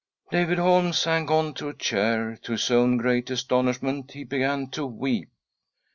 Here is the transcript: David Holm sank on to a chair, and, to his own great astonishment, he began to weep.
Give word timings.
David 0.31 0.57
Holm 0.57 0.93
sank 0.93 1.29
on 1.29 1.53
to 1.53 1.69
a 1.69 1.75
chair, 1.75 2.29
and, 2.31 2.41
to 2.45 2.53
his 2.53 2.71
own 2.71 2.97
great 2.97 3.29
astonishment, 3.29 4.13
he 4.13 4.23
began 4.23 4.67
to 4.71 4.83
weep. 4.83 5.29